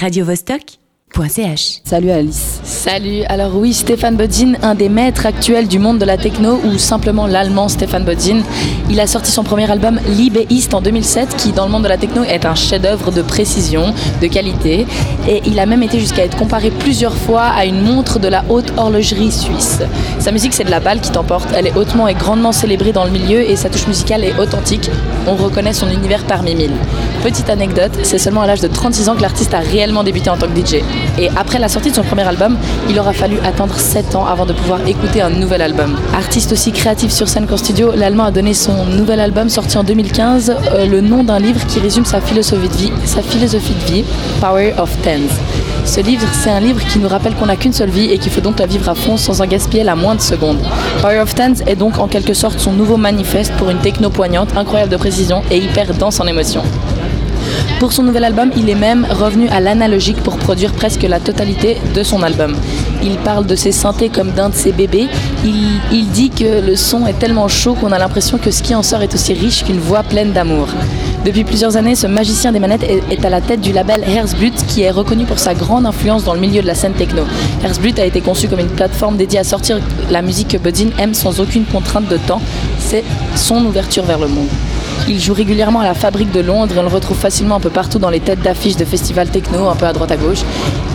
[0.00, 1.80] radiovostok.ch.
[1.84, 2.60] Salut Alice.
[2.62, 6.78] Salut, alors oui, Stéphane Bodzin, un des maîtres actuels du monde de la techno, ou
[6.78, 8.40] simplement l'allemand Stéphane Bodzin.
[8.88, 10.00] Il a sorti son premier album
[10.48, 13.92] East en 2007, qui dans le monde de la techno est un chef-d'œuvre de précision,
[14.22, 14.86] de qualité,
[15.28, 18.42] et il a même été jusqu'à être comparé plusieurs fois à une montre de la
[18.48, 19.80] haute horlogerie suisse.
[20.18, 23.04] Sa musique, c'est de la balle qui t'emporte, elle est hautement et grandement célébrée dans
[23.04, 24.88] le milieu, et sa touche musicale est authentique,
[25.26, 26.72] on reconnaît son univers parmi mille.
[27.22, 30.38] Petite anecdote, c'est seulement à l'âge de 36 ans que l'artiste a réellement débuté en
[30.38, 30.82] tant que DJ.
[31.18, 32.56] Et après la sortie de son premier album,
[32.88, 35.98] il aura fallu attendre 7 ans avant de pouvoir écouter un nouvel album.
[36.14, 39.84] Artiste aussi créatif sur scène qu'en studio, l'Allemand a donné son nouvel album sorti en
[39.84, 43.92] 2015 euh, le nom d'un livre qui résume sa philosophie de vie, sa philosophie de
[43.92, 44.04] vie,
[44.40, 45.30] Power of Tens.
[45.84, 48.32] Ce livre, c'est un livre qui nous rappelle qu'on n'a qu'une seule vie et qu'il
[48.32, 50.58] faut donc la vivre à fond sans en gaspiller la moindre seconde.
[51.02, 54.56] Power of Tens est donc en quelque sorte son nouveau manifeste pour une techno poignante,
[54.56, 56.62] incroyable de précision et hyper dense en émotions.
[57.80, 61.78] Pour son nouvel album, il est même revenu à l'analogique pour produire presque la totalité
[61.94, 62.54] de son album.
[63.02, 65.08] Il parle de ses synthés comme d'un de ses bébés.
[65.46, 68.82] Il, dit que le son est tellement chaud qu'on a l'impression que ce qui en
[68.82, 70.68] sort est aussi riche qu'une voix pleine d'amour.
[71.24, 74.82] Depuis plusieurs années, ce magicien des manettes est, à la tête du label Herzblut qui
[74.82, 77.22] est reconnu pour sa grande influence dans le milieu de la scène techno.
[77.64, 81.14] Herzblut a été conçu comme une plateforme dédiée à sortir la musique que Budzin aime
[81.14, 82.42] sans aucune contrainte de temps.
[82.78, 83.04] C'est
[83.36, 84.48] son ouverture vers le monde.
[85.08, 87.98] Il joue régulièrement à la Fabrique de Londres on le retrouve facilement un peu partout
[87.98, 90.40] dans les têtes d'affiches de festivals techno, un peu à droite à gauche.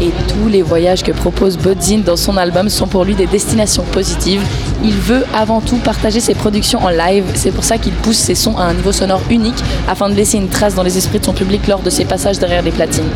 [0.02, 3.84] Et tous les voyages que propose Bodzin dans son album sont pour lui des destinations
[3.84, 4.42] positives.
[4.84, 7.25] Il veut avant tout partager ses productions en live.
[7.36, 10.38] C'est pour ça qu'il pousse ses sons à un niveau sonore unique afin de laisser
[10.38, 13.09] une trace dans les esprits de son public lors de ses passages derrière les platines.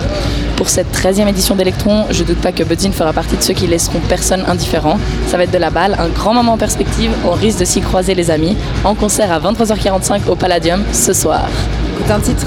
[0.56, 3.66] Pour cette 13e édition d'Electron, je doute pas que Bodzin fera partie de ceux qui
[3.66, 5.00] laisseront personne indifférent.
[5.28, 7.12] Ça va être de la balle, un grand moment en perspective.
[7.26, 8.58] On risque de s'y croiser les amis.
[8.84, 11.48] En concert à 23h45 au Palladium ce soir.
[11.94, 12.46] Écoute un titre.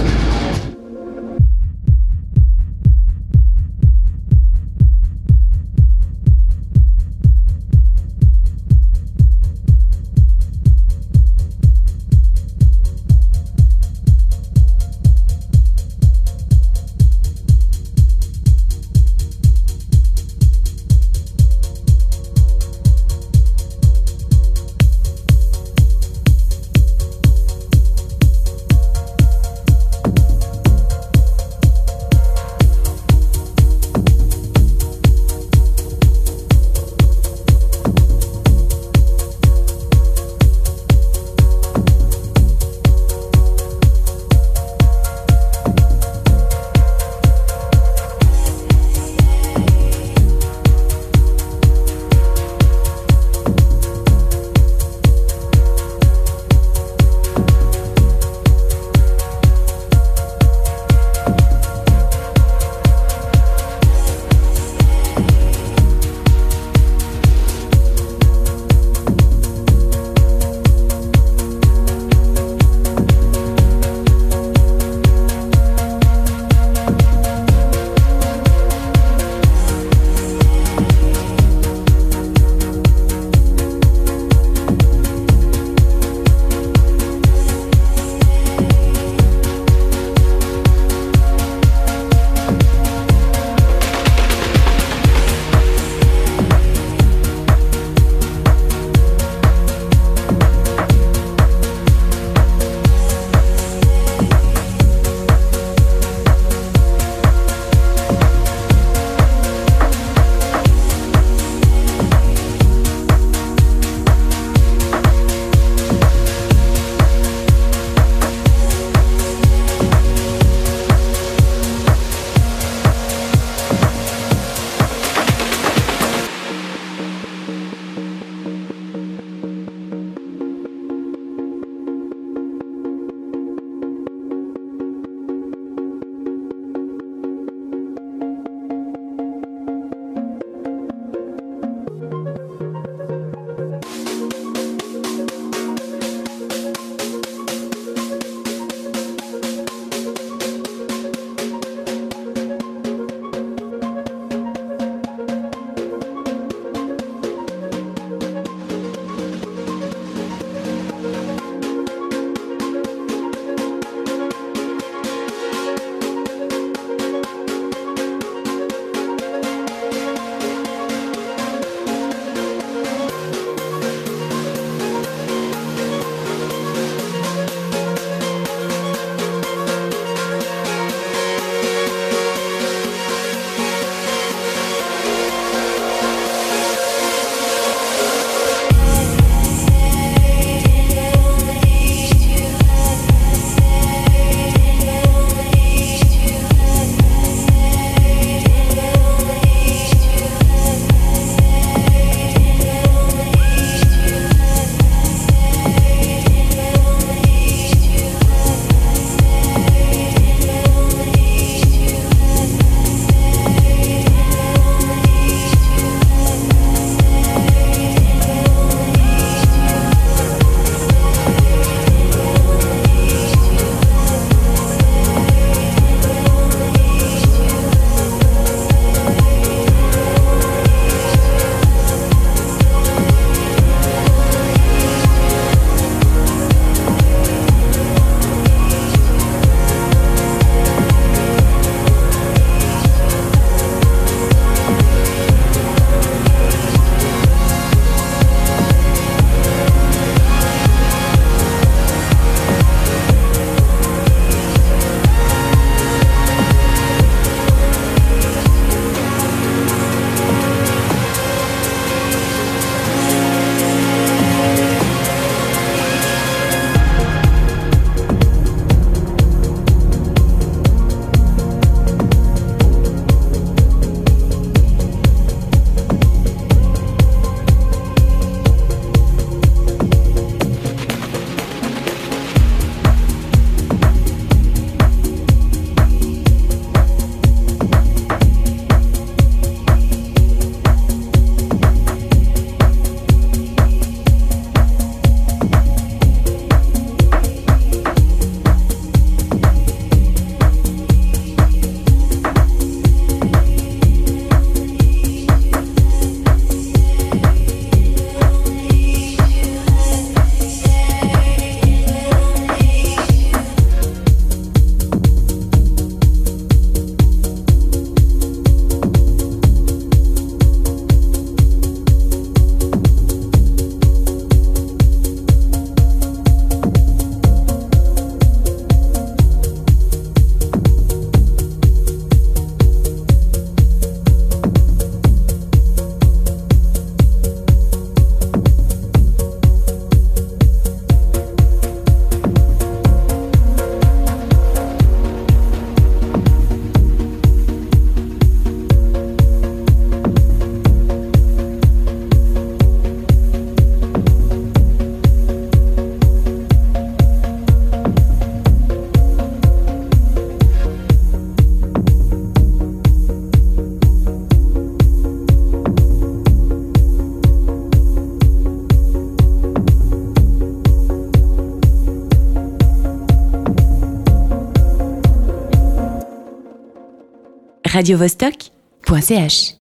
[377.73, 379.51] radiovostok.ch